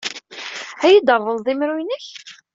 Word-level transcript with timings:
Ad 0.85 0.89
iyi-d-treḍled 0.91 1.47
imru-nnek? 1.53 2.05